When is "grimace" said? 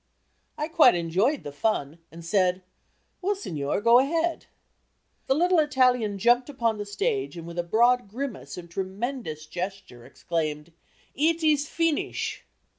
8.07-8.57